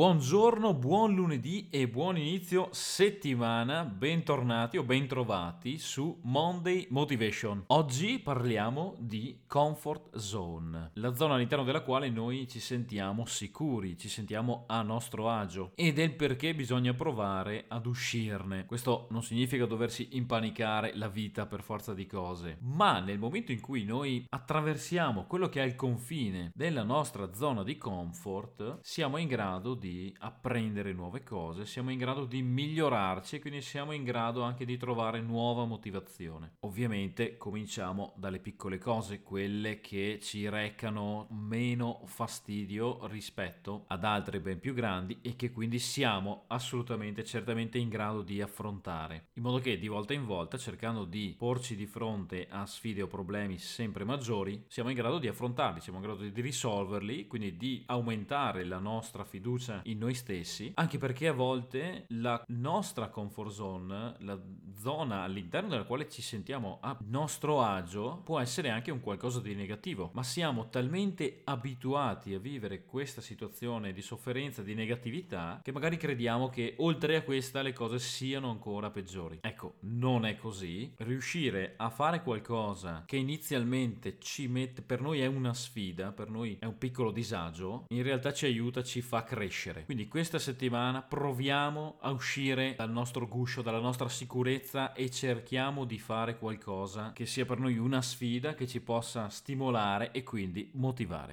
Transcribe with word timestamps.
Buongiorno, 0.00 0.72
buon 0.72 1.14
lunedì 1.14 1.68
e 1.68 1.86
buon 1.86 2.16
inizio 2.16 2.70
settimana, 2.72 3.84
bentornati 3.84 4.78
o 4.78 4.82
bentrovati 4.82 5.76
su 5.76 6.20
Monday 6.22 6.86
Motivation. 6.88 7.64
Oggi 7.66 8.18
parliamo 8.18 8.96
di 8.98 9.42
comfort 9.46 10.16
zone, 10.16 10.92
la 10.94 11.14
zona 11.14 11.34
all'interno 11.34 11.64
della 11.64 11.82
quale 11.82 12.08
noi 12.08 12.48
ci 12.48 12.60
sentiamo 12.60 13.26
sicuri, 13.26 13.98
ci 13.98 14.08
sentiamo 14.08 14.64
a 14.68 14.80
nostro 14.80 15.28
agio 15.28 15.72
e 15.74 15.92
del 15.92 16.14
perché 16.14 16.54
bisogna 16.54 16.94
provare 16.94 17.66
ad 17.68 17.84
uscirne. 17.84 18.64
Questo 18.64 19.06
non 19.10 19.22
significa 19.22 19.66
doversi 19.66 20.08
impanicare 20.12 20.92
la 20.96 21.08
vita 21.08 21.44
per 21.44 21.60
forza 21.60 21.92
di 21.92 22.06
cose, 22.06 22.56
ma 22.62 23.00
nel 23.00 23.18
momento 23.18 23.52
in 23.52 23.60
cui 23.60 23.84
noi 23.84 24.24
attraversiamo 24.30 25.26
quello 25.26 25.50
che 25.50 25.60
è 25.60 25.66
il 25.66 25.74
confine 25.74 26.52
della 26.54 26.84
nostra 26.84 27.34
zona 27.34 27.62
di 27.62 27.76
comfort, 27.76 28.78
siamo 28.80 29.18
in 29.18 29.28
grado 29.28 29.74
di 29.74 29.88
apprendere 30.18 30.92
nuove 30.92 31.22
cose, 31.22 31.66
siamo 31.66 31.90
in 31.90 31.98
grado 31.98 32.24
di 32.24 32.42
migliorarci 32.42 33.36
e 33.36 33.40
quindi 33.40 33.60
siamo 33.60 33.92
in 33.92 34.04
grado 34.04 34.42
anche 34.42 34.64
di 34.64 34.76
trovare 34.76 35.20
nuova 35.20 35.64
motivazione. 35.64 36.56
Ovviamente 36.60 37.36
cominciamo 37.36 38.14
dalle 38.16 38.38
piccole 38.38 38.78
cose, 38.78 39.22
quelle 39.22 39.80
che 39.80 40.18
ci 40.20 40.48
recano 40.48 41.26
meno 41.30 42.02
fastidio 42.04 43.06
rispetto 43.06 43.84
ad 43.88 44.04
altre 44.04 44.40
ben 44.40 44.60
più 44.60 44.74
grandi 44.74 45.18
e 45.22 45.36
che 45.36 45.50
quindi 45.50 45.78
siamo 45.78 46.44
assolutamente, 46.48 47.24
certamente 47.24 47.78
in 47.78 47.88
grado 47.88 48.22
di 48.22 48.40
affrontare. 48.40 49.28
In 49.34 49.42
modo 49.42 49.58
che 49.58 49.78
di 49.78 49.88
volta 49.88 50.12
in 50.12 50.26
volta, 50.26 50.58
cercando 50.58 51.04
di 51.04 51.34
porci 51.36 51.76
di 51.76 51.86
fronte 51.86 52.46
a 52.50 52.66
sfide 52.66 53.02
o 53.02 53.06
problemi 53.06 53.58
sempre 53.58 54.04
maggiori, 54.04 54.64
siamo 54.68 54.90
in 54.90 54.96
grado 54.96 55.18
di 55.18 55.28
affrontarli, 55.28 55.80
siamo 55.80 55.98
in 55.98 56.04
grado 56.04 56.22
di 56.28 56.40
risolverli, 56.40 57.26
quindi 57.26 57.56
di 57.56 57.82
aumentare 57.86 58.64
la 58.64 58.78
nostra 58.78 59.24
fiducia 59.24 59.79
in 59.84 59.98
noi 59.98 60.14
stessi, 60.14 60.72
anche 60.74 60.98
perché 60.98 61.28
a 61.28 61.32
volte 61.32 62.04
la 62.08 62.42
nostra 62.48 63.08
comfort 63.08 63.50
zone, 63.50 64.14
la 64.18 64.38
zona 64.76 65.22
all'interno 65.22 65.68
della 65.68 65.84
quale 65.84 66.08
ci 66.08 66.22
sentiamo 66.22 66.78
a 66.80 66.96
nostro 67.06 67.62
agio, 67.62 68.20
può 68.24 68.38
essere 68.40 68.70
anche 68.70 68.90
un 68.90 69.00
qualcosa 69.00 69.40
di 69.40 69.54
negativo, 69.54 70.10
ma 70.14 70.22
siamo 70.22 70.68
talmente 70.68 71.42
abituati 71.44 72.34
a 72.34 72.38
vivere 72.38 72.84
questa 72.84 73.20
situazione 73.20 73.92
di 73.92 74.02
sofferenza, 74.02 74.62
di 74.62 74.74
negatività, 74.74 75.60
che 75.62 75.72
magari 75.72 75.96
crediamo 75.96 76.48
che 76.48 76.74
oltre 76.78 77.16
a 77.16 77.22
questa 77.22 77.62
le 77.62 77.72
cose 77.72 77.98
siano 77.98 78.50
ancora 78.50 78.90
peggiori. 78.90 79.38
Ecco, 79.42 79.74
non 79.80 80.24
è 80.24 80.36
così. 80.36 80.92
Riuscire 80.96 81.74
a 81.76 81.90
fare 81.90 82.22
qualcosa 82.22 83.04
che 83.06 83.16
inizialmente 83.16 84.18
ci 84.18 84.48
mette, 84.48 84.82
per 84.82 85.00
noi 85.00 85.20
è 85.20 85.26
una 85.26 85.54
sfida, 85.54 86.12
per 86.12 86.30
noi 86.30 86.56
è 86.58 86.64
un 86.64 86.78
piccolo 86.78 87.10
disagio, 87.10 87.84
in 87.88 88.02
realtà 88.02 88.32
ci 88.32 88.46
aiuta, 88.46 88.82
ci 88.82 89.00
fa 89.00 89.24
crescere. 89.60 89.84
Quindi 89.84 90.08
questa 90.08 90.38
settimana 90.38 91.02
proviamo 91.02 91.98
a 92.00 92.10
uscire 92.10 92.74
dal 92.76 92.90
nostro 92.90 93.26
guscio, 93.26 93.62
dalla 93.62 93.80
nostra 93.80 94.08
sicurezza 94.08 94.94
e 94.94 95.10
cerchiamo 95.10 95.84
di 95.84 95.98
fare 95.98 96.38
qualcosa 96.38 97.12
che 97.12 97.26
sia 97.26 97.44
per 97.44 97.58
noi 97.58 97.76
una 97.76 98.00
sfida, 98.00 98.54
che 98.54 98.66
ci 98.66 98.80
possa 98.80 99.28
stimolare 99.28 100.12
e 100.12 100.22
quindi 100.22 100.70
motivare. 100.74 101.28